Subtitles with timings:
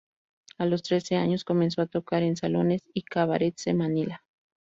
[0.57, 4.23] A los trece años comenzó a tocar en salones y cabarets de Manila.